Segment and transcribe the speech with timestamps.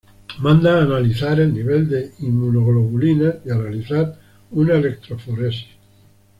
[0.39, 5.67] Manda a analizar el nivel de inmunoglobulinas y a realizar una electroforesis.